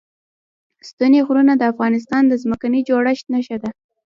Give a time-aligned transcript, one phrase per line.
[0.89, 3.69] ستوني غرونه د افغانستان د ځمکې د جوړښت نښه ده.